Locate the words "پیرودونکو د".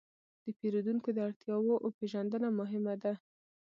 0.57-1.17